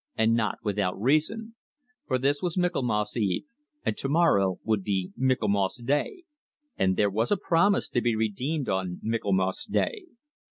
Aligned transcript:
And 0.15 0.33
not 0.33 0.57
without 0.63 0.99
reason; 0.99 1.53
for 2.07 2.17
this 2.17 2.41
was 2.41 2.57
Michaelmas 2.57 3.15
eve, 3.15 3.45
and 3.85 3.95
tomorrow 3.95 4.59
would 4.63 4.83
be 4.83 5.11
Michaelmas 5.15 5.79
day, 5.85 6.23
and 6.75 6.97
there 6.97 7.11
was 7.11 7.29
a 7.31 7.37
promise 7.37 7.87
to 7.89 8.01
be 8.01 8.15
redeemed 8.15 8.67
on 8.67 8.99
Michaelmas 9.03 9.63
day! 9.65 10.05